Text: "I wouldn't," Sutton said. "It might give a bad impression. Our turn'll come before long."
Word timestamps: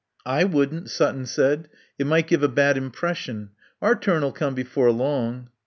"I 0.25 0.45
wouldn't," 0.45 0.89
Sutton 0.89 1.27
said. 1.27 1.69
"It 1.99 2.07
might 2.07 2.25
give 2.25 2.41
a 2.41 2.47
bad 2.47 2.75
impression. 2.75 3.51
Our 3.83 3.93
turn'll 3.93 4.31
come 4.31 4.55
before 4.55 4.91
long." 4.91 5.49